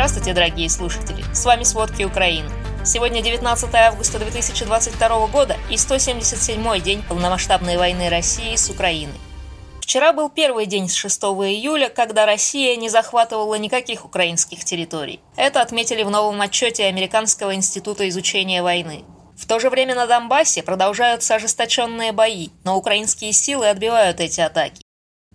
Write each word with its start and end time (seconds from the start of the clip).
Здравствуйте, 0.00 0.32
дорогие 0.32 0.70
слушатели! 0.70 1.22
С 1.34 1.44
вами 1.44 1.62
«Сводки 1.62 2.04
Украины». 2.04 2.48
Сегодня 2.86 3.20
19 3.20 3.74
августа 3.74 4.18
2022 4.18 5.26
года 5.26 5.58
и 5.68 5.74
177-й 5.74 6.80
день 6.80 7.02
полномасштабной 7.02 7.76
войны 7.76 8.08
России 8.08 8.56
с 8.56 8.70
Украиной. 8.70 9.20
Вчера 9.82 10.14
был 10.14 10.30
первый 10.30 10.64
день 10.64 10.88
с 10.88 10.94
6 10.94 11.22
июля, 11.44 11.90
когда 11.90 12.24
Россия 12.24 12.76
не 12.76 12.88
захватывала 12.88 13.56
никаких 13.56 14.06
украинских 14.06 14.64
территорий. 14.64 15.20
Это 15.36 15.60
отметили 15.60 16.02
в 16.02 16.08
новом 16.08 16.40
отчете 16.40 16.86
Американского 16.86 17.54
института 17.54 18.08
изучения 18.08 18.62
войны. 18.62 19.04
В 19.36 19.46
то 19.46 19.60
же 19.60 19.68
время 19.68 19.94
на 19.94 20.06
Донбассе 20.06 20.62
продолжаются 20.62 21.34
ожесточенные 21.34 22.12
бои, 22.12 22.48
но 22.64 22.78
украинские 22.78 23.34
силы 23.34 23.68
отбивают 23.68 24.20
эти 24.20 24.40
атаки. 24.40 24.80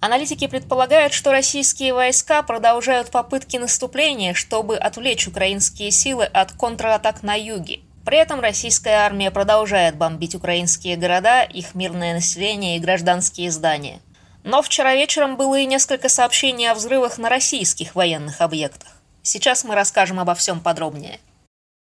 Аналитики 0.06 0.46
предполагают, 0.46 1.14
что 1.14 1.32
российские 1.32 1.92
войска 1.92 2.44
продолжают 2.44 3.10
попытки 3.10 3.58
наступления, 3.58 4.36
чтобы 4.36 4.78
отвлечь 4.78 5.28
украинские 5.28 5.90
силы 5.90 6.26
от 6.26 6.52
контратак 6.52 7.24
на 7.24 7.34
юге. 7.34 7.80
При 8.06 8.20
этом 8.20 8.40
российская 8.40 8.98
армия 8.98 9.32
продолжает 9.32 9.98
бомбить 9.98 10.36
украинские 10.36 10.96
города, 10.96 11.42
их 11.42 11.74
мирное 11.74 12.14
население 12.14 12.78
и 12.78 12.80
гражданские 12.80 13.50
здания. 13.50 14.00
Но 14.44 14.62
вчера 14.62 14.94
вечером 14.94 15.38
было 15.38 15.58
и 15.58 15.66
несколько 15.66 16.08
сообщений 16.08 16.70
о 16.70 16.76
взрывах 16.76 17.18
на 17.18 17.28
российских 17.28 17.96
военных 17.96 18.42
объектах. 18.42 18.90
Сейчас 19.24 19.64
мы 19.64 19.74
расскажем 19.74 20.20
обо 20.20 20.36
всем 20.36 20.60
подробнее. 20.60 21.20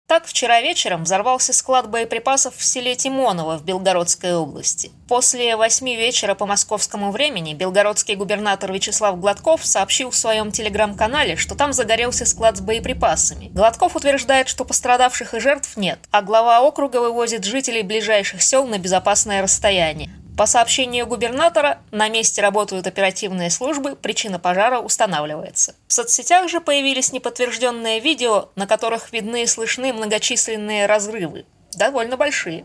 Так, 0.06 0.26
вчера 0.26 0.60
вечером 0.60 1.04
взорвался 1.04 1.54
склад 1.54 1.88
боеприпасов 1.88 2.54
в 2.56 2.62
селе 2.62 2.94
Тимоново 2.94 3.56
в 3.56 3.64
Белгородской 3.64 4.34
области. 4.34 4.92
После 5.08 5.56
восьми 5.56 5.96
вечера 5.96 6.34
по 6.34 6.44
московскому 6.44 7.10
времени 7.10 7.54
белгородский 7.54 8.14
губернатор 8.14 8.70
Вячеслав 8.70 9.18
Гладков 9.18 9.64
сообщил 9.64 10.10
в 10.10 10.16
своем 10.16 10.52
телеграм-канале, 10.52 11.36
что 11.36 11.54
там 11.54 11.72
загорелся 11.72 12.26
склад 12.26 12.58
с 12.58 12.60
боеприпасами. 12.60 13.48
Гладков 13.48 13.96
утверждает, 13.96 14.48
что 14.48 14.66
пострадавших 14.66 15.32
и 15.32 15.40
жертв 15.40 15.74
нет, 15.78 15.98
а 16.10 16.20
глава 16.20 16.60
округа 16.60 16.98
вывозит 16.98 17.44
жителей 17.44 17.82
ближайших 17.82 18.42
сел 18.42 18.66
на 18.66 18.78
безопасное 18.78 19.40
расстояние. 19.40 20.10
По 20.36 20.46
сообщению 20.46 21.06
губернатора, 21.06 21.78
на 21.92 22.08
месте 22.08 22.42
работают 22.42 22.88
оперативные 22.88 23.50
службы, 23.50 23.94
причина 23.94 24.40
пожара 24.40 24.80
устанавливается. 24.80 25.76
В 25.86 25.92
соцсетях 25.92 26.48
же 26.48 26.60
появились 26.60 27.12
неподтвержденные 27.12 28.00
видео, 28.00 28.48
на 28.56 28.66
которых 28.66 29.12
видны 29.12 29.44
и 29.44 29.46
слышны 29.46 29.92
многочисленные 29.92 30.86
разрывы, 30.86 31.46
довольно 31.76 32.16
большие. 32.16 32.64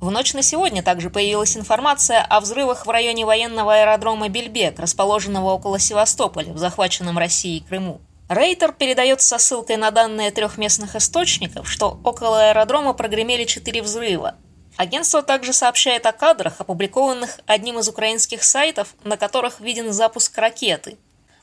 В 0.00 0.10
ночь 0.10 0.34
на 0.34 0.42
сегодня 0.42 0.82
также 0.82 1.08
появилась 1.08 1.56
информация 1.56 2.22
о 2.22 2.40
взрывах 2.40 2.86
в 2.86 2.90
районе 2.90 3.24
военного 3.24 3.74
аэродрома 3.74 4.28
Бельбек, 4.28 4.80
расположенного 4.80 5.52
около 5.52 5.78
Севастополя, 5.78 6.52
в 6.52 6.58
захваченном 6.58 7.18
Россией 7.18 7.60
Крыму. 7.60 8.00
Рейтер 8.28 8.72
передает 8.72 9.20
со 9.20 9.38
ссылкой 9.38 9.76
на 9.76 9.92
данные 9.92 10.32
трех 10.32 10.58
местных 10.58 10.96
источников, 10.96 11.70
что 11.70 12.00
около 12.02 12.48
аэродрома 12.48 12.92
прогремели 12.92 13.44
четыре 13.44 13.82
взрыва, 13.82 14.34
Агентство 14.76 15.22
также 15.22 15.52
сообщает 15.52 16.04
о 16.04 16.12
кадрах, 16.12 16.60
опубликованных 16.60 17.40
одним 17.46 17.78
из 17.78 17.88
украинских 17.88 18.44
сайтов, 18.44 18.94
на 19.04 19.16
которых 19.16 19.60
виден 19.60 19.92
запуск 19.92 20.36
ракеты. 20.36 20.98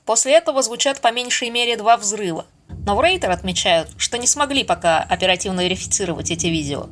После 0.06 0.34
этого 0.34 0.62
звучат 0.62 1.02
по 1.02 1.12
меньшей 1.12 1.50
мере 1.50 1.76
два 1.76 1.98
взрыва. 1.98 2.46
Но 2.86 2.96
в 2.96 3.02
Рейтер 3.02 3.32
отмечают, 3.32 3.90
что 3.98 4.18
не 4.18 4.28
смогли 4.28 4.64
пока 4.64 5.00
оперативно 5.00 5.62
верифицировать 5.62 6.30
эти 6.30 6.48
видео. 6.48 6.90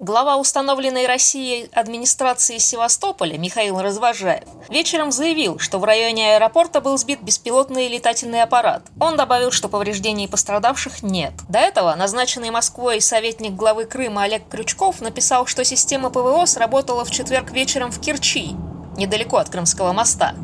Глава 0.00 0.38
установленной 0.38 1.06
Россией 1.06 1.70
администрации 1.72 2.58
Севастополя 2.58 3.38
Михаил 3.38 3.80
Развожаев 3.80 4.42
вечером 4.68 5.12
заявил, 5.12 5.60
что 5.60 5.78
в 5.78 5.84
районе 5.84 6.34
аэропорта 6.34 6.80
был 6.80 6.98
сбит 6.98 7.22
беспилотный 7.22 7.86
летательный 7.86 8.42
аппарат. 8.42 8.82
Он 8.98 9.16
добавил, 9.16 9.52
что 9.52 9.68
повреждений 9.68 10.26
пострадавших 10.26 11.04
нет. 11.04 11.32
До 11.48 11.60
этого 11.60 11.94
назначенный 11.94 12.50
Москвой 12.50 13.00
советник 13.00 13.52
главы 13.52 13.84
Крыма 13.84 14.24
Олег 14.24 14.48
Крючков 14.48 15.00
написал, 15.00 15.46
что 15.46 15.62
система 15.62 16.10
ПВО 16.10 16.44
сработала 16.46 17.04
в 17.04 17.12
четверг 17.12 17.52
вечером 17.52 17.92
в 17.92 18.00
Керчи, 18.00 18.56
недалеко 18.96 19.36
от 19.36 19.48
Крымского 19.48 19.92
моста. 19.92 20.34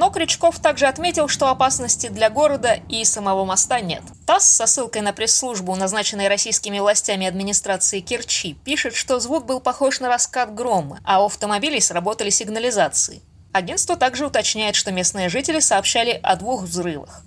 Но 0.00 0.10
Крючков 0.10 0.58
также 0.58 0.86
отметил, 0.86 1.28
что 1.28 1.48
опасности 1.50 2.08
для 2.08 2.30
города 2.30 2.80
и 2.88 3.04
самого 3.04 3.44
моста 3.44 3.78
нет. 3.78 4.02
ТАСС 4.28 4.44
со 4.44 4.66
ссылкой 4.66 5.00
на 5.00 5.14
пресс-службу, 5.14 5.74
назначенной 5.74 6.28
российскими 6.28 6.78
властями 6.80 7.26
администрации 7.26 8.00
Керчи, 8.00 8.58
пишет, 8.62 8.94
что 8.94 9.20
звук 9.20 9.46
был 9.46 9.58
похож 9.58 10.00
на 10.00 10.08
раскат 10.08 10.54
грома, 10.54 11.00
а 11.02 11.22
у 11.22 11.26
автомобилей 11.28 11.80
сработали 11.80 12.28
сигнализации. 12.28 13.22
Агентство 13.54 13.96
также 13.96 14.26
уточняет, 14.26 14.74
что 14.74 14.92
местные 14.92 15.30
жители 15.30 15.60
сообщали 15.60 16.10
о 16.22 16.36
двух 16.36 16.64
взрывах. 16.64 17.22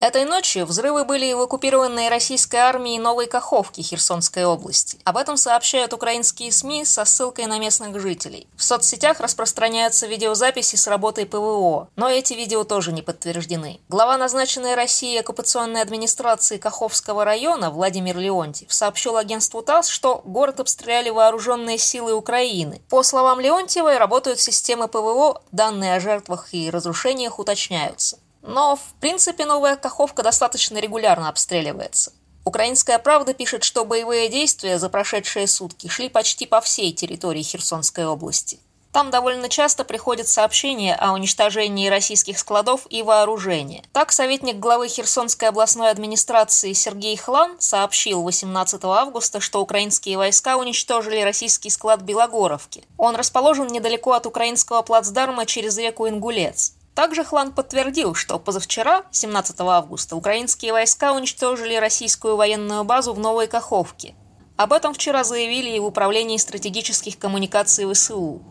Этой 0.00 0.24
ночью 0.24 0.64
взрывы 0.64 1.04
были 1.04 1.32
в 1.32 1.40
оккупированной 1.40 2.08
российской 2.08 2.58
армией 2.58 3.00
Новой 3.00 3.26
Каховки 3.26 3.80
Херсонской 3.80 4.44
области. 4.44 5.00
Об 5.02 5.16
этом 5.16 5.36
сообщают 5.36 5.92
украинские 5.92 6.52
СМИ 6.52 6.84
со 6.84 7.04
ссылкой 7.04 7.46
на 7.46 7.58
местных 7.58 8.00
жителей. 8.00 8.46
В 8.56 8.62
соцсетях 8.62 9.18
распространяются 9.18 10.06
видеозаписи 10.06 10.76
с 10.76 10.86
работой 10.86 11.26
ПВО, 11.26 11.88
но 11.96 12.08
эти 12.08 12.34
видео 12.34 12.62
тоже 12.62 12.92
не 12.92 13.02
подтверждены. 13.02 13.80
Глава 13.88 14.16
назначенной 14.16 14.76
Россией 14.76 15.18
оккупационной 15.18 15.82
администрации 15.82 16.58
Каховского 16.58 17.24
района 17.24 17.72
Владимир 17.72 18.18
Леонтьев 18.18 18.72
сообщил 18.72 19.16
агентству 19.16 19.62
ТАСС, 19.62 19.88
что 19.88 20.22
город 20.24 20.60
обстреляли 20.60 21.10
вооруженные 21.10 21.76
силы 21.76 22.12
Украины. 22.12 22.80
По 22.88 23.02
словам 23.02 23.40
Леонтьева, 23.40 23.98
работают 23.98 24.38
системы 24.38 24.86
ПВО, 24.86 25.42
данные 25.50 25.96
о 25.96 26.00
жертвах 26.00 26.50
и 26.52 26.70
разрушениях 26.70 27.40
уточняются. 27.40 28.18
Но, 28.42 28.76
в 28.76 28.94
принципе, 29.00 29.44
новая 29.44 29.76
Каховка 29.76 30.22
достаточно 30.22 30.78
регулярно 30.78 31.28
обстреливается. 31.28 32.12
Украинская 32.44 32.98
правда 32.98 33.34
пишет, 33.34 33.62
что 33.62 33.84
боевые 33.84 34.28
действия 34.28 34.78
за 34.78 34.88
прошедшие 34.88 35.46
сутки 35.46 35.88
шли 35.88 36.08
почти 36.08 36.46
по 36.46 36.60
всей 36.60 36.92
территории 36.92 37.42
Херсонской 37.42 38.06
области. 38.06 38.58
Там 38.90 39.10
довольно 39.10 39.48
часто 39.48 39.84
приходят 39.84 40.26
сообщения 40.26 40.94
о 40.94 41.12
уничтожении 41.12 41.88
российских 41.88 42.38
складов 42.38 42.86
и 42.88 43.02
вооружения. 43.02 43.84
Так, 43.92 44.12
советник 44.12 44.58
главы 44.58 44.88
Херсонской 44.88 45.48
областной 45.48 45.90
администрации 45.90 46.72
Сергей 46.72 47.16
Хлан 47.16 47.56
сообщил 47.58 48.22
18 48.22 48.82
августа, 48.84 49.40
что 49.40 49.60
украинские 49.60 50.16
войска 50.16 50.56
уничтожили 50.56 51.20
российский 51.20 51.70
склад 51.70 52.00
Белогоровки. 52.00 52.84
Он 52.96 53.14
расположен 53.14 53.66
недалеко 53.66 54.12
от 54.12 54.26
украинского 54.26 54.82
плацдарма 54.82 55.44
через 55.44 55.76
реку 55.76 56.08
Ингулец. 56.08 56.72
Также 56.98 57.22
Хлан 57.22 57.52
подтвердил, 57.52 58.16
что 58.16 58.40
позавчера, 58.40 59.04
17 59.12 59.60
августа, 59.60 60.16
украинские 60.16 60.72
войска 60.72 61.12
уничтожили 61.12 61.76
российскую 61.76 62.34
военную 62.34 62.82
базу 62.82 63.14
в 63.14 63.20
Новой 63.20 63.46
Каховке. 63.46 64.16
Об 64.56 64.72
этом 64.72 64.94
вчера 64.94 65.22
заявили 65.22 65.70
и 65.70 65.78
в 65.78 65.84
Управлении 65.84 66.36
стратегических 66.38 67.16
коммуникаций 67.16 67.86
ВСУ. 67.94 68.42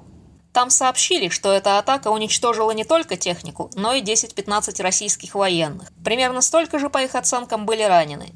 Там 0.53 0.69
сообщили, 0.69 1.27
что 1.27 1.51
эта 1.51 1.77
атака 1.77 2.07
уничтожила 2.07 2.71
не 2.71 2.85
только 2.85 3.17
технику, 3.17 3.69
но 3.75 3.91
и 3.91 4.01
10-15 4.01 4.81
российских 4.81 5.35
военных. 5.35 5.89
Примерно 6.01 6.39
столько 6.39 6.79
же, 6.79 6.89
по 6.89 7.03
их 7.03 7.15
оценкам, 7.15 7.65
были 7.65 7.83
ранены. 7.83 8.33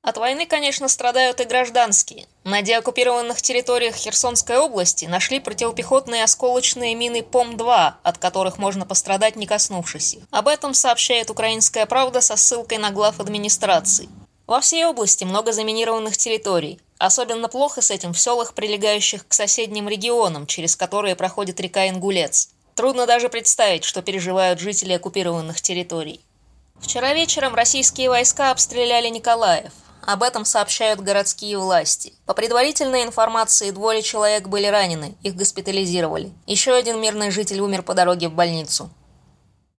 От 0.00 0.16
войны, 0.16 0.46
конечно, 0.46 0.86
страдают 0.86 1.40
и 1.40 1.44
гражданские. 1.44 2.28
На 2.44 2.60
деоккупированных 2.60 3.40
территориях 3.40 3.94
Херсонской 3.94 4.58
области 4.58 5.06
нашли 5.06 5.40
противопехотные 5.40 6.24
осколочные 6.24 6.94
мины 6.94 7.22
ПОМ-2, 7.22 7.92
от 8.02 8.18
которых 8.18 8.58
можно 8.58 8.84
пострадать, 8.84 9.34
не 9.34 9.46
коснувшись 9.46 10.14
их. 10.14 10.24
Об 10.30 10.48
этом 10.48 10.74
сообщает 10.74 11.30
«Украинская 11.30 11.86
правда» 11.86 12.20
со 12.20 12.36
ссылкой 12.36 12.76
на 12.76 12.90
глав 12.90 13.18
администрации. 13.18 14.10
Во 14.46 14.60
всей 14.60 14.84
области 14.84 15.24
много 15.24 15.52
заминированных 15.52 16.18
территорий. 16.18 16.78
Особенно 16.98 17.48
плохо 17.48 17.80
с 17.80 17.90
этим 17.90 18.12
в 18.12 18.20
селах, 18.20 18.52
прилегающих 18.52 19.26
к 19.26 19.32
соседним 19.32 19.88
регионам, 19.88 20.46
через 20.46 20.76
которые 20.76 21.16
проходит 21.16 21.60
река 21.60 21.88
Ингулец. 21.88 22.50
Трудно 22.74 23.06
даже 23.06 23.30
представить, 23.30 23.84
что 23.84 24.02
переживают 24.02 24.60
жители 24.60 24.92
оккупированных 24.92 25.62
территорий. 25.62 26.20
Вчера 26.78 27.14
вечером 27.14 27.54
российские 27.54 28.10
войска 28.10 28.50
обстреляли 28.50 29.08
Николаев. 29.08 29.72
Об 30.06 30.22
этом 30.22 30.44
сообщают 30.44 31.00
городские 31.00 31.58
власти. 31.58 32.12
По 32.26 32.34
предварительной 32.34 33.04
информации, 33.04 33.70
двое 33.70 34.02
человек 34.02 34.48
были 34.48 34.66
ранены, 34.66 35.16
их 35.22 35.34
госпитализировали. 35.34 36.32
Еще 36.46 36.74
один 36.74 37.00
мирный 37.00 37.30
житель 37.30 37.60
умер 37.60 37.82
по 37.82 37.94
дороге 37.94 38.28
в 38.28 38.32
больницу. 38.34 38.90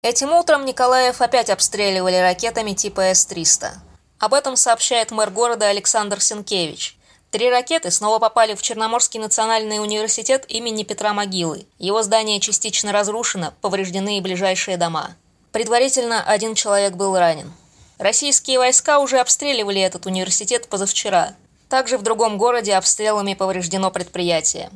Этим 0.02 0.34
утром 0.34 0.66
Николаев 0.66 1.22
опять 1.22 1.50
обстреливали 1.50 2.16
ракетами 2.18 2.74
типа 2.74 3.02
С-300. 3.14 3.74
Об 4.20 4.34
этом 4.34 4.56
сообщает 4.56 5.12
мэр 5.12 5.30
города 5.30 5.68
Александр 5.68 6.20
Сенкевич. 6.22 6.98
Три 7.30 7.50
ракеты 7.50 7.92
снова 7.92 8.18
попали 8.18 8.56
в 8.56 8.62
Черноморский 8.62 9.20
национальный 9.20 9.80
университет 9.80 10.46
имени 10.48 10.84
Петра 10.84 11.14
Могилы. 11.14 11.68
Его 11.78 12.02
здание 12.02 12.40
частично 12.40 12.92
разрушено, 12.92 13.54
повреждены 13.62 14.18
и 14.18 14.22
ближайшие 14.22 14.78
дома. 14.78 15.16
Предварительно 15.52 16.24
один 16.24 16.56
человек 16.56 16.94
был 16.94 17.18
ранен. 17.18 17.52
Российские 17.98 18.60
войска 18.60 19.00
уже 19.00 19.20
обстреливали 19.20 19.80
этот 19.80 20.06
университет 20.06 20.68
позавчера. 20.68 21.36
Также 21.70 21.98
в 21.98 22.04
другом 22.04 22.38
городе 22.38 22.76
обстрелами 22.76 23.34
повреждено 23.34 23.90
предприятие. 23.90 24.70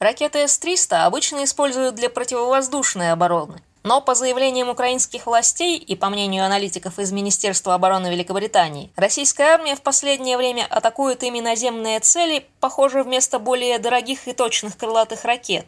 Ракеты 0.00 0.48
С-300 0.48 1.04
обычно 1.04 1.44
используют 1.44 1.94
для 1.94 2.10
противовоздушной 2.10 3.12
обороны. 3.12 3.62
Но 3.84 4.00
по 4.00 4.14
заявлениям 4.14 4.68
украинских 4.68 5.26
властей 5.26 5.76
и 5.76 5.94
по 5.96 6.08
мнению 6.08 6.44
аналитиков 6.44 6.98
из 6.98 7.12
Министерства 7.12 7.74
обороны 7.74 8.08
Великобритании, 8.08 8.92
российская 8.96 9.54
армия 9.54 9.76
в 9.76 9.82
последнее 9.82 10.36
время 10.36 10.66
атакует 10.68 11.22
ими 11.22 11.40
наземные 11.40 12.00
цели, 12.00 12.46
похоже, 12.60 13.02
вместо 13.02 13.38
более 13.38 13.78
дорогих 13.78 14.26
и 14.26 14.32
точных 14.32 14.76
крылатых 14.76 15.24
ракет. 15.24 15.66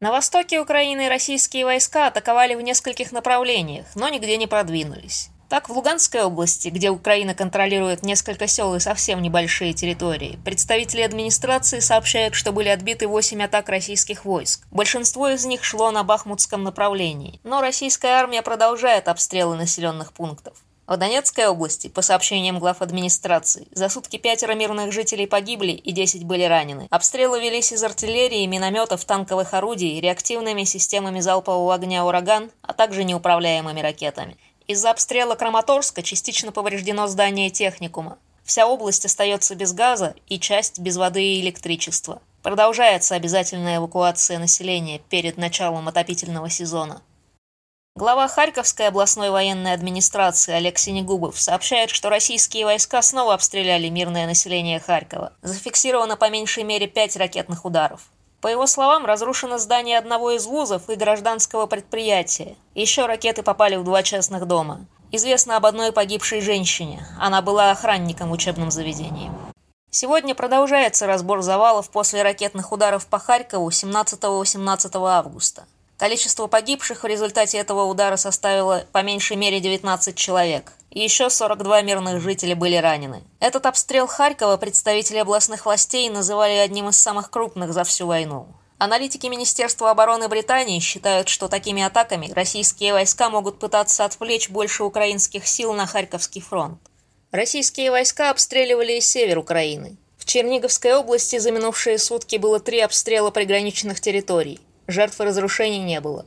На 0.00 0.12
востоке 0.12 0.60
Украины 0.60 1.08
российские 1.08 1.64
войска 1.64 2.08
атаковали 2.08 2.54
в 2.54 2.60
нескольких 2.60 3.12
направлениях, 3.12 3.86
но 3.94 4.08
нигде 4.08 4.36
не 4.36 4.46
продвинулись. 4.46 5.30
Так, 5.48 5.68
в 5.68 5.72
Луганской 5.72 6.24
области, 6.24 6.68
где 6.68 6.90
Украина 6.90 7.32
контролирует 7.32 8.02
несколько 8.02 8.48
сел 8.48 8.74
и 8.74 8.80
совсем 8.80 9.22
небольшие 9.22 9.74
территории, 9.74 10.40
представители 10.44 11.02
администрации 11.02 11.78
сообщают, 11.78 12.34
что 12.34 12.50
были 12.50 12.68
отбиты 12.68 13.06
8 13.06 13.44
атак 13.44 13.68
российских 13.68 14.24
войск. 14.24 14.66
Большинство 14.72 15.28
из 15.28 15.44
них 15.44 15.62
шло 15.62 15.92
на 15.92 16.02
Бахмутском 16.02 16.64
направлении. 16.64 17.38
Но 17.44 17.60
российская 17.60 18.14
армия 18.14 18.42
продолжает 18.42 19.06
обстрелы 19.06 19.56
населенных 19.56 20.12
пунктов. 20.12 20.56
В 20.88 20.96
Донецкой 20.96 21.48
области, 21.48 21.88
по 21.88 22.00
сообщениям 22.00 22.60
глав 22.60 22.80
администрации, 22.80 23.66
за 23.72 23.88
сутки 23.88 24.18
пятеро 24.18 24.54
мирных 24.54 24.92
жителей 24.92 25.26
погибли 25.26 25.72
и 25.72 25.90
10 25.90 26.22
были 26.24 26.44
ранены. 26.44 26.86
Обстрелы 26.90 27.40
велись 27.40 27.72
из 27.72 27.82
артиллерии, 27.82 28.46
минометов, 28.46 29.04
танковых 29.04 29.52
орудий, 29.52 30.00
реактивными 30.00 30.62
системами 30.62 31.18
залпового 31.18 31.74
огня 31.74 32.04
«Ураган», 32.04 32.50
а 32.62 32.72
также 32.72 33.02
неуправляемыми 33.02 33.80
ракетами. 33.80 34.36
Из-за 34.68 34.90
обстрела 34.90 35.36
Краматорска 35.36 36.02
частично 36.02 36.50
повреждено 36.50 37.06
здание 37.06 37.50
техникума. 37.50 38.18
Вся 38.44 38.66
область 38.66 39.04
остается 39.04 39.54
без 39.54 39.72
газа 39.72 40.16
и 40.28 40.40
часть 40.40 40.80
без 40.80 40.96
воды 40.96 41.22
и 41.22 41.40
электричества. 41.40 42.20
Продолжается 42.42 43.14
обязательная 43.14 43.76
эвакуация 43.76 44.38
населения 44.38 44.98
перед 44.98 45.36
началом 45.36 45.86
отопительного 45.86 46.50
сезона. 46.50 47.02
Глава 47.94 48.26
Харьковской 48.26 48.88
областной 48.88 49.30
военной 49.30 49.72
администрации 49.72 50.52
Олег 50.52 50.78
Синегубов 50.78 51.40
сообщает, 51.40 51.90
что 51.90 52.10
российские 52.10 52.64
войска 52.64 53.00
снова 53.02 53.34
обстреляли 53.34 53.88
мирное 53.88 54.26
население 54.26 54.80
Харькова. 54.80 55.32
Зафиксировано 55.42 56.16
по 56.16 56.28
меньшей 56.28 56.64
мере 56.64 56.88
пять 56.88 57.16
ракетных 57.16 57.64
ударов. 57.64 58.02
По 58.40 58.48
его 58.48 58.66
словам, 58.66 59.06
разрушено 59.06 59.58
здание 59.58 59.98
одного 59.98 60.32
из 60.32 60.46
вузов 60.46 60.88
и 60.90 60.94
гражданского 60.94 61.66
предприятия. 61.66 62.56
Еще 62.74 63.06
ракеты 63.06 63.42
попали 63.42 63.76
в 63.76 63.84
два 63.84 64.02
частных 64.02 64.46
дома. 64.46 64.86
Известно 65.10 65.56
об 65.56 65.66
одной 65.66 65.92
погибшей 65.92 66.40
женщине. 66.40 67.06
Она 67.18 67.40
была 67.40 67.70
охранником 67.70 68.28
в 68.28 68.32
учебном 68.32 68.70
заведении. 68.70 69.30
Сегодня 69.90 70.34
продолжается 70.34 71.06
разбор 71.06 71.40
завалов 71.40 71.88
после 71.90 72.22
ракетных 72.22 72.72
ударов 72.72 73.06
по 73.06 73.18
Харькову 73.18 73.70
17-18 73.70 75.08
августа. 75.08 75.64
Количество 75.98 76.46
погибших 76.46 77.02
в 77.02 77.06
результате 77.06 77.58
этого 77.58 77.84
удара 77.84 78.16
составило 78.16 78.84
по 78.92 79.02
меньшей 79.02 79.36
мере 79.36 79.60
19 79.60 80.14
человек 80.14 80.72
и 80.96 81.00
еще 81.02 81.28
42 81.28 81.82
мирных 81.82 82.22
жителя 82.22 82.56
были 82.56 82.76
ранены. 82.76 83.22
Этот 83.38 83.66
обстрел 83.66 84.06
Харькова 84.06 84.56
представители 84.56 85.18
областных 85.18 85.66
властей 85.66 86.08
называли 86.08 86.54
одним 86.54 86.88
из 86.88 86.96
самых 86.96 87.30
крупных 87.30 87.74
за 87.74 87.84
всю 87.84 88.06
войну. 88.06 88.46
Аналитики 88.78 89.26
Министерства 89.26 89.90
обороны 89.90 90.28
Британии 90.28 90.80
считают, 90.80 91.28
что 91.28 91.48
такими 91.48 91.82
атаками 91.82 92.32
российские 92.32 92.94
войска 92.94 93.28
могут 93.28 93.58
пытаться 93.58 94.06
отвлечь 94.06 94.48
больше 94.48 94.84
украинских 94.84 95.46
сил 95.46 95.74
на 95.74 95.86
Харьковский 95.86 96.40
фронт. 96.40 96.78
Российские 97.30 97.90
войска 97.90 98.30
обстреливали 98.30 98.94
и 98.94 99.00
север 99.02 99.38
Украины. 99.38 99.98
В 100.16 100.24
Черниговской 100.24 100.94
области 100.94 101.38
за 101.38 101.50
минувшие 101.50 101.98
сутки 101.98 102.36
было 102.36 102.58
три 102.58 102.80
обстрела 102.80 103.30
приграничных 103.30 104.00
территорий. 104.00 104.60
Жертв 104.86 105.20
разрушений 105.20 105.82
не 105.82 106.00
было. 106.00 106.26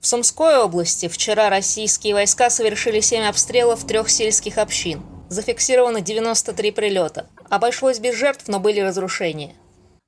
В 0.00 0.06
Сумской 0.06 0.58
области 0.58 1.08
вчера 1.08 1.50
российские 1.50 2.14
войска 2.14 2.50
совершили 2.50 3.00
семь 3.00 3.24
обстрелов 3.24 3.84
трех 3.84 4.08
сельских 4.08 4.58
общин. 4.58 5.02
Зафиксировано 5.28 6.00
93 6.00 6.70
прилета. 6.70 7.26
Обошлось 7.50 7.98
без 7.98 8.14
жертв, 8.14 8.46
но 8.46 8.60
были 8.60 8.80
разрушения. 8.80 9.56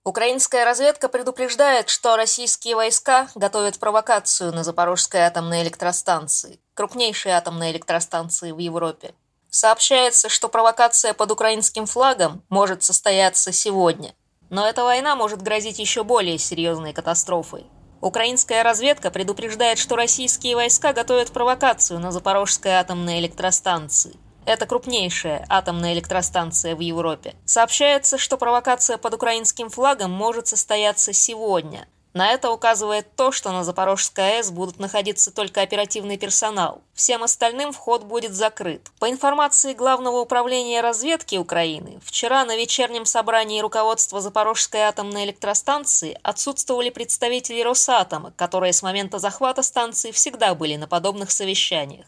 Украинская 0.05 0.65
разведка 0.65 1.09
предупреждает, 1.09 1.91
что 1.91 2.17
российские 2.17 2.77
войска 2.77 3.29
готовят 3.35 3.79
провокацию 3.79 4.53
на 4.53 4.65
Запорожской 4.65 5.21
атомной 5.21 5.63
электростанции, 5.63 6.59
крупнейшей 6.75 7.33
атомной 7.33 7.73
электростанции 7.73 8.53
в 8.53 8.59
Европе. 8.59 9.13
Сообщается, 9.51 10.29
что 10.29 10.49
провокация 10.49 11.13
под 11.13 11.33
украинским 11.33 11.85
флагом 11.85 12.43
может 12.49 12.83
состояться 12.85 13.53
сегодня. 13.53 14.15
Но 14.49 14.67
эта 14.67 14.85
война 14.85 15.17
может 15.17 15.43
грозить 15.43 15.79
еще 15.81 16.05
более 16.05 16.39
серьезной 16.39 16.93
катастрофой. 16.93 17.67
Украинская 18.01 18.63
разведка 18.63 19.11
предупреждает, 19.11 19.79
что 19.79 19.97
российские 19.97 20.57
войска 20.57 20.93
готовят 20.93 21.33
провокацию 21.33 22.01
на 22.01 22.13
Запорожской 22.13 22.73
атомной 22.73 23.21
электростанции. 23.21 24.17
Это 24.47 24.67
крупнейшая 24.67 25.45
атомная 25.49 25.93
электростанция 25.93 26.75
в 26.75 26.81
Европе. 26.81 27.35
Сообщается, 27.45 28.17
что 28.17 28.39
провокация 28.39 28.97
под 28.97 29.15
украинским 29.15 29.69
флагом 29.69 30.11
может 30.11 30.47
состояться 30.47 31.13
сегодня– 31.13 31.87
на 32.13 32.33
это 32.33 32.51
указывает 32.51 33.15
то, 33.15 33.31
что 33.31 33.53
на 33.53 33.63
Запорожской 33.63 34.39
АЭС 34.39 34.51
будут 34.51 34.79
находиться 34.79 35.31
только 35.31 35.63
оперативный 35.63 36.17
персонал. 36.17 36.83
Всем 36.93 37.23
остальным 37.23 37.73
вход 37.73 38.03
будет 38.03 38.35
закрыт. 38.35 38.91
По 38.99 39.09
информации 39.09 39.75
Главного 39.75 40.19
управления 40.19 40.81
разведки 40.81 41.37
Украины, 41.37 42.01
вчера 42.05 42.45
на 42.45 42.57
вечернем 42.57 43.05
собрании 43.05 43.61
руководства 43.61 44.21
Запорожской 44.21 44.81
атомной 44.81 45.25
электростанции 45.25 46.19
отсутствовали 46.23 46.91
представители 46.91 47.61
Росатома, 47.63 48.33
которые 48.37 48.73
с 48.73 48.83
момента 48.83 49.19
захвата 49.19 49.63
станции 49.63 50.11
всегда 50.11 50.55
были 50.55 50.77
на 50.77 50.89
подобных 50.89 51.31
совещаниях. 51.31 52.07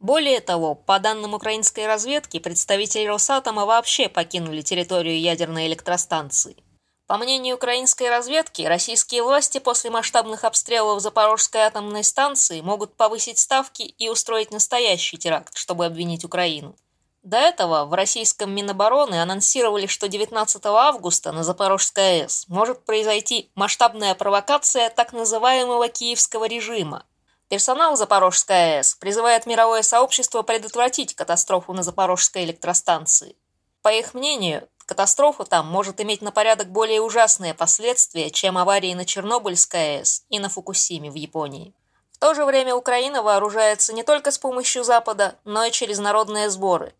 Более 0.00 0.40
того, 0.40 0.74
по 0.74 0.98
данным 0.98 1.34
украинской 1.34 1.86
разведки, 1.86 2.38
представители 2.38 3.06
Росатома 3.06 3.64
вообще 3.64 4.08
покинули 4.08 4.60
территорию 4.60 5.18
ядерной 5.18 5.68
электростанции. 5.68 6.56
По 7.06 7.18
мнению 7.18 7.54
украинской 7.54 8.08
разведки, 8.08 8.62
российские 8.62 9.22
власти 9.22 9.58
после 9.58 9.90
масштабных 9.90 10.42
обстрелов 10.42 11.00
Запорожской 11.00 11.60
атомной 11.60 12.02
станции 12.02 12.60
могут 12.60 12.96
повысить 12.96 13.38
ставки 13.38 13.82
и 13.82 14.08
устроить 14.08 14.50
настоящий 14.50 15.16
теракт, 15.16 15.56
чтобы 15.56 15.86
обвинить 15.86 16.24
Украину. 16.24 16.74
До 17.22 17.36
этого 17.36 17.84
в 17.84 17.94
российском 17.94 18.52
Минобороны 18.52 19.22
анонсировали, 19.22 19.86
что 19.86 20.08
19 20.08 20.64
августа 20.66 21.30
на 21.30 21.44
Запорожской 21.44 22.22
АЭС 22.22 22.46
может 22.48 22.84
произойти 22.84 23.50
масштабная 23.54 24.14
провокация 24.16 24.90
так 24.90 25.12
называемого 25.12 25.88
киевского 25.88 26.46
режима. 26.46 27.04
Персонал 27.48 27.96
Запорожской 27.96 28.78
АЭС 28.78 28.96
призывает 28.96 29.46
мировое 29.46 29.82
сообщество 29.82 30.42
предотвратить 30.42 31.14
катастрофу 31.14 31.72
на 31.72 31.84
Запорожской 31.84 32.44
электростанции. 32.44 33.36
По 33.82 33.92
их 33.92 34.14
мнению, 34.14 34.68
Катастрофа 34.86 35.44
там 35.44 35.66
может 35.66 36.00
иметь 36.00 36.22
на 36.22 36.30
порядок 36.30 36.70
более 36.70 37.00
ужасные 37.00 37.54
последствия, 37.54 38.30
чем 38.30 38.56
аварии 38.56 38.94
на 38.94 39.04
Чернобыльской 39.04 39.98
АЭС 39.98 40.24
и 40.30 40.38
на 40.38 40.48
Фукусиме 40.48 41.10
в 41.10 41.14
Японии. 41.14 41.74
В 42.12 42.18
то 42.18 42.34
же 42.34 42.44
время 42.44 42.74
Украина 42.74 43.22
вооружается 43.22 43.92
не 43.92 44.04
только 44.04 44.30
с 44.30 44.38
помощью 44.38 44.84
Запада, 44.84 45.34
но 45.44 45.64
и 45.64 45.72
через 45.72 45.98
народные 45.98 46.50
сборы. 46.50 46.94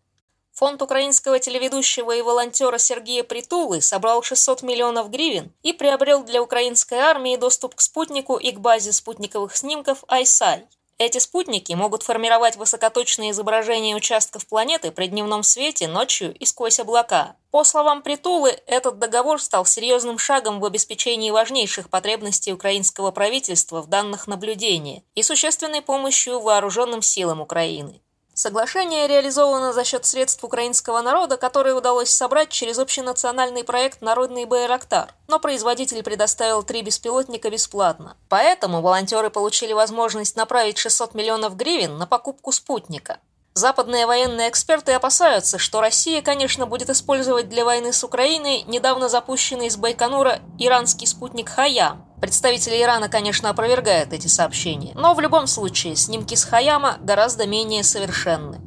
Фонд 0.51 0.81
украинского 0.81 1.39
телеведущего 1.39 2.11
и 2.11 2.21
волонтера 2.21 2.77
Сергея 2.77 3.23
Притулы 3.23 3.79
собрал 3.79 4.21
600 4.21 4.63
миллионов 4.63 5.09
гривен 5.09 5.53
и 5.63 5.71
приобрел 5.71 6.23
для 6.23 6.41
украинской 6.41 6.99
армии 6.99 7.37
доступ 7.37 7.75
к 7.75 7.81
спутнику 7.81 8.37
и 8.37 8.51
к 8.51 8.59
базе 8.59 8.91
спутниковых 8.91 9.55
снимков 9.55 10.03
ISAI. 10.09 10.65
Эти 10.99 11.19
спутники 11.19 11.73
могут 11.73 12.01
формировать 12.01 12.55
высокоточные 12.55 13.29
изображения 13.29 13.95
участков 13.95 14.47
планеты 14.47 14.91
при 14.91 15.05
дневном 15.05 15.43
свете, 15.43 15.87
ночью 15.87 16.33
и 16.33 16.43
сквозь 16.45 16.79
облака. 16.79 17.35
По 17.51 17.63
словам 17.63 18.01
Притулы, 18.01 18.59
этот 18.65 18.97
договор 18.97 19.39
стал 19.39 19.63
серьезным 19.65 20.17
шагом 20.17 20.59
в 20.59 20.65
обеспечении 20.65 21.29
важнейших 21.29 21.91
потребностей 21.91 22.51
украинского 22.51 23.11
правительства 23.11 23.83
в 23.83 23.87
данных 23.87 24.25
наблюдения 24.25 25.03
и 25.13 25.21
существенной 25.21 25.83
помощью 25.83 26.39
вооруженным 26.39 27.03
силам 27.03 27.41
Украины. 27.41 28.01
Соглашение 28.37 29.07
реализовано 29.07 29.73
за 29.73 29.83
счет 29.83 30.05
средств 30.05 30.43
украинского 30.43 31.01
народа, 31.01 31.37
которые 31.37 31.73
удалось 31.73 32.11
собрать 32.11 32.49
через 32.49 32.77
общенациональный 32.77 33.63
проект 33.63 34.03
«Народный 34.03 34.45
Байрактар», 34.45 35.11
но 35.27 35.39
производитель 35.39 36.03
предоставил 36.03 36.61
три 36.61 36.83
беспилотника 36.83 37.49
бесплатно. 37.49 38.15
Поэтому 38.29 38.83
волонтеры 38.83 39.31
получили 39.31 39.73
возможность 39.73 40.35
направить 40.35 40.77
600 40.77 41.15
миллионов 41.15 41.55
гривен 41.55 41.97
на 41.97 42.05
покупку 42.05 42.51
спутника. 42.51 43.17
Западные 43.55 44.05
военные 44.05 44.49
эксперты 44.49 44.91
опасаются, 44.91 45.57
что 45.57 45.81
Россия, 45.81 46.21
конечно, 46.21 46.67
будет 46.67 46.91
использовать 46.91 47.49
для 47.49 47.65
войны 47.65 47.91
с 47.91 48.03
Украиной 48.03 48.61
недавно 48.67 49.09
запущенный 49.09 49.65
из 49.65 49.77
Байконура 49.77 50.41
иранский 50.59 51.07
спутник 51.07 51.49
«Хаям». 51.49 52.06
Представители 52.19 52.81
Ирана, 52.81 53.09
конечно, 53.09 53.49
опровергают 53.49 54.11
эти 54.11 54.25
сообщения, 54.27 54.93
но 54.95 55.13
в 55.13 55.19
любом 55.19 55.45
случае 55.45 55.95
снимки 55.95 56.33
с 56.33 56.45
Хаяма 56.45 56.97
гораздо 57.01 57.45
менее 57.45 57.83
совершенны. 57.83 58.59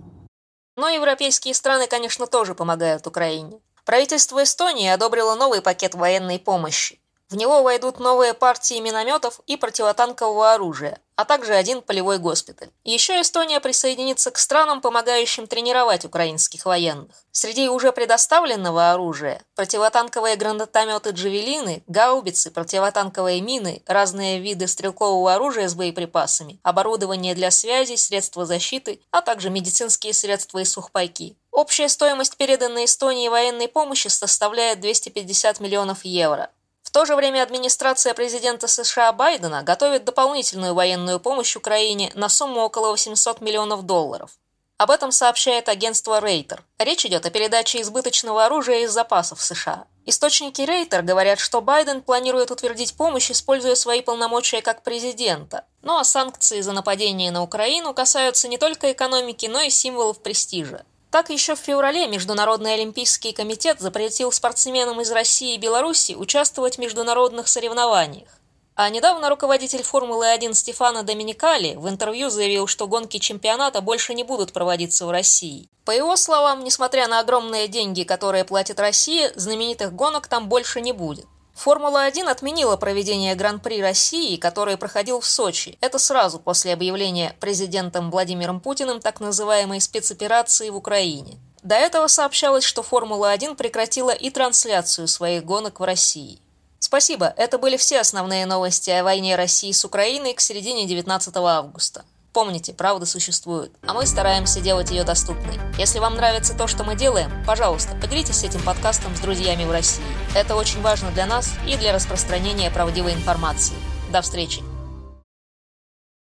Но 0.76 0.88
европейские 0.88 1.54
страны, 1.54 1.88
конечно, 1.88 2.28
тоже 2.28 2.54
помогают 2.54 3.08
Украине. 3.08 3.58
Правительство 3.84 4.42
Эстонии 4.42 4.88
одобрило 4.88 5.34
новый 5.34 5.62
пакет 5.62 5.96
военной 5.96 6.38
помощи. 6.38 6.99
В 7.30 7.36
него 7.36 7.62
войдут 7.62 8.00
новые 8.00 8.34
партии 8.34 8.80
минометов 8.80 9.38
и 9.46 9.56
противотанкового 9.56 10.52
оружия, 10.52 10.98
а 11.14 11.24
также 11.24 11.54
один 11.54 11.80
полевой 11.80 12.18
госпиталь. 12.18 12.70
Еще 12.82 13.20
Эстония 13.20 13.60
присоединится 13.60 14.32
к 14.32 14.38
странам, 14.38 14.80
помогающим 14.80 15.46
тренировать 15.46 16.04
украинских 16.04 16.64
военных. 16.64 17.14
Среди 17.30 17.68
уже 17.68 17.92
предоставленного 17.92 18.90
оружия– 18.90 19.40
противотанковые 19.54 20.34
гранатометы 20.34 21.10
«Джавелины», 21.10 21.84
гаубицы, 21.86 22.50
противотанковые 22.50 23.40
мины, 23.40 23.84
разные 23.86 24.40
виды 24.40 24.66
стрелкового 24.66 25.32
оружия 25.32 25.68
с 25.68 25.74
боеприпасами, 25.76 26.58
оборудование 26.64 27.36
для 27.36 27.52
связи, 27.52 27.94
средства 27.94 28.44
защиты, 28.44 29.02
а 29.12 29.22
также 29.22 29.50
медицинские 29.50 30.14
средства 30.14 30.58
и 30.58 30.64
сухпайки. 30.64 31.36
Общая 31.52 31.88
стоимость 31.88 32.36
переданной 32.36 32.86
Эстонии 32.86 33.28
военной 33.28 33.68
помощи 33.68 34.08
составляет 34.08 34.80
250 34.80 35.60
миллионов 35.60 36.04
евро. 36.04 36.50
В 36.90 36.92
то 36.92 37.04
же 37.04 37.14
время 37.14 37.44
администрация 37.44 38.14
президента 38.14 38.66
США 38.66 39.12
Байдена 39.12 39.62
готовит 39.62 40.04
дополнительную 40.04 40.74
военную 40.74 41.20
помощь 41.20 41.54
Украине 41.54 42.10
на 42.16 42.28
сумму 42.28 42.62
около 42.62 42.90
800 42.90 43.40
миллионов 43.40 43.86
долларов. 43.86 44.32
Об 44.76 44.90
этом 44.90 45.12
сообщает 45.12 45.68
агентство 45.68 46.18
Рейтер. 46.18 46.64
Речь 46.80 47.06
идет 47.06 47.24
о 47.24 47.30
передаче 47.30 47.80
избыточного 47.80 48.44
оружия 48.44 48.80
из 48.80 48.90
запасов 48.90 49.40
США. 49.40 49.84
Источники 50.04 50.62
Рейтер 50.62 51.02
говорят, 51.02 51.38
что 51.38 51.60
Байден 51.60 52.02
планирует 52.02 52.50
утвердить 52.50 52.96
помощь, 52.96 53.30
используя 53.30 53.76
свои 53.76 54.02
полномочия 54.02 54.60
как 54.60 54.82
президента. 54.82 55.66
Ну 55.82 55.96
а 55.96 56.02
санкции 56.02 56.60
за 56.60 56.72
нападение 56.72 57.30
на 57.30 57.44
Украину 57.44 57.94
касаются 57.94 58.48
не 58.48 58.58
только 58.58 58.90
экономики, 58.90 59.46
но 59.46 59.60
и 59.60 59.70
символов 59.70 60.20
престижа. 60.20 60.84
Так, 61.10 61.28
еще 61.30 61.56
в 61.56 61.58
феврале 61.58 62.06
Международный 62.06 62.74
олимпийский 62.74 63.32
комитет 63.32 63.80
запретил 63.80 64.30
спортсменам 64.30 65.00
из 65.00 65.10
России 65.10 65.54
и 65.54 65.58
Беларуси 65.58 66.12
участвовать 66.12 66.76
в 66.76 66.80
международных 66.80 67.48
соревнованиях. 67.48 68.28
А 68.76 68.88
недавно 68.88 69.28
руководитель 69.28 69.82
Формулы-1 69.82 70.54
Стефано 70.54 71.02
Доминикали 71.02 71.74
в 71.74 71.88
интервью 71.88 72.30
заявил, 72.30 72.68
что 72.68 72.86
гонки 72.86 73.18
чемпионата 73.18 73.80
больше 73.80 74.14
не 74.14 74.22
будут 74.22 74.52
проводиться 74.52 75.04
в 75.04 75.10
России. 75.10 75.68
По 75.84 75.90
его 75.90 76.14
словам, 76.14 76.62
несмотря 76.62 77.08
на 77.08 77.18
огромные 77.18 77.66
деньги, 77.66 78.04
которые 78.04 78.44
платит 78.44 78.78
Россия, 78.78 79.32
знаменитых 79.34 79.92
гонок 79.92 80.28
там 80.28 80.48
больше 80.48 80.80
не 80.80 80.92
будет. 80.92 81.26
Формула-1 81.54 82.28
отменила 82.28 82.76
проведение 82.76 83.34
Гран-при 83.34 83.82
России, 83.82 84.36
который 84.36 84.76
проходил 84.76 85.20
в 85.20 85.26
Сочи. 85.26 85.76
Это 85.80 85.98
сразу 85.98 86.38
после 86.38 86.72
объявления 86.72 87.36
президентом 87.40 88.10
Владимиром 88.10 88.60
Путиным 88.60 89.00
так 89.00 89.20
называемой 89.20 89.80
спецоперации 89.80 90.70
в 90.70 90.76
Украине. 90.76 91.38
До 91.62 91.74
этого 91.74 92.06
сообщалось, 92.06 92.64
что 92.64 92.82
Формула-1 92.82 93.56
прекратила 93.56 94.10
и 94.10 94.30
трансляцию 94.30 95.08
своих 95.08 95.44
гонок 95.44 95.80
в 95.80 95.84
России. 95.84 96.40
Спасибо, 96.78 97.34
это 97.36 97.58
были 97.58 97.76
все 97.76 98.00
основные 98.00 98.46
новости 98.46 98.88
о 98.88 99.04
войне 99.04 99.36
России 99.36 99.70
с 99.70 99.84
Украиной 99.84 100.32
к 100.32 100.40
середине 100.40 100.86
19 100.86 101.36
августа. 101.36 102.04
Помните, 102.32 102.72
правда 102.72 103.06
существует, 103.06 103.72
а 103.82 103.92
мы 103.92 104.06
стараемся 104.06 104.60
делать 104.60 104.90
ее 104.90 105.02
доступной. 105.02 105.58
Если 105.78 105.98
вам 105.98 106.14
нравится 106.14 106.56
то, 106.56 106.68
что 106.68 106.84
мы 106.84 106.94
делаем, 106.94 107.30
пожалуйста, 107.44 107.96
поделитесь 107.96 108.44
этим 108.44 108.62
подкастом 108.62 109.16
с 109.16 109.20
друзьями 109.20 109.64
в 109.64 109.72
России. 109.72 110.04
Это 110.36 110.54
очень 110.54 110.80
важно 110.80 111.10
для 111.10 111.26
нас 111.26 111.52
и 111.66 111.76
для 111.76 111.92
распространения 111.92 112.70
правдивой 112.70 113.14
информации. 113.14 113.74
До 114.12 114.22
встречи! 114.22 114.62